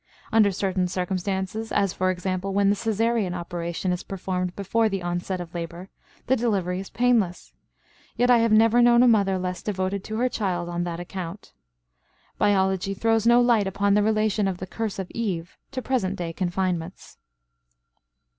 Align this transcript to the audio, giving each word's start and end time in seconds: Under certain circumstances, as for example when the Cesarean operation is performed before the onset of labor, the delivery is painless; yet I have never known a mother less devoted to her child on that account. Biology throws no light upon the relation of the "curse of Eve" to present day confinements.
Under 0.31 0.51
certain 0.51 0.87
circumstances, 0.87 1.71
as 1.71 1.93
for 1.93 2.09
example 2.09 2.55
when 2.55 2.71
the 2.71 2.75
Cesarean 2.75 3.35
operation 3.35 3.91
is 3.91 4.01
performed 4.01 4.55
before 4.55 4.89
the 4.89 5.03
onset 5.03 5.39
of 5.39 5.53
labor, 5.53 5.89
the 6.25 6.35
delivery 6.35 6.79
is 6.79 6.89
painless; 6.89 7.53
yet 8.17 8.31
I 8.31 8.39
have 8.39 8.51
never 8.51 8.81
known 8.81 9.03
a 9.03 9.07
mother 9.07 9.37
less 9.37 9.61
devoted 9.61 10.03
to 10.05 10.15
her 10.17 10.27
child 10.27 10.69
on 10.69 10.85
that 10.85 10.99
account. 10.99 11.53
Biology 12.39 12.95
throws 12.95 13.27
no 13.27 13.39
light 13.41 13.67
upon 13.67 13.93
the 13.93 14.01
relation 14.01 14.47
of 14.47 14.57
the 14.57 14.65
"curse 14.65 14.97
of 14.97 15.11
Eve" 15.11 15.55
to 15.69 15.83
present 15.83 16.15
day 16.15 16.33
confinements. 16.33 17.19